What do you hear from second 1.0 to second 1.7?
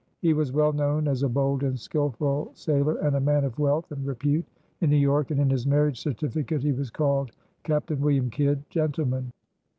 as a bold